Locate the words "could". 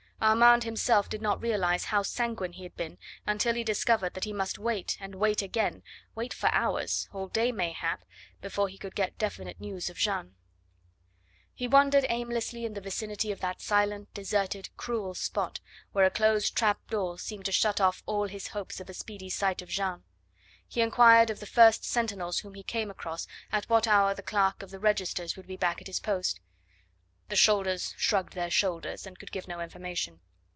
8.77-8.93, 29.17-29.31